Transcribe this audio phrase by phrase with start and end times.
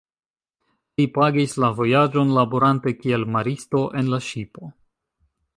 [1.01, 4.75] Li pagis la vojaĝon laborante kiel maristo en la ŝipo.